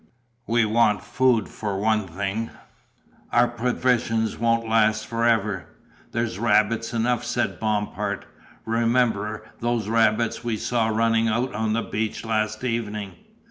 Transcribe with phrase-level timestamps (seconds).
[0.47, 2.49] "We want food for one thing,
[3.31, 5.67] our provisions won't last forever."
[6.11, 8.25] "There's rabbits enough," said Bompard.
[8.65, 13.13] "Remember those rabbits we saw running out on the beach last evening?"